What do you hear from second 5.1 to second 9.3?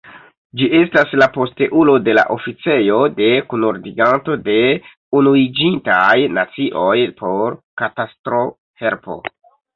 Unuiĝintaj Nacioj por Katastrohelpo.